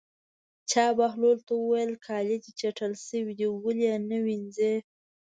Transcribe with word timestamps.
چا 0.71 0.85
بهلول 0.99 1.37
ته 1.47 1.53
وویل: 1.61 1.91
کالي 2.05 2.37
دې 2.43 2.51
چټل 2.59 2.93
شوي 3.07 3.33
دي 3.39 3.47
ولې 3.63 3.85
یې 3.91 3.95
نه 4.09 4.17
وینځې. 4.25 4.73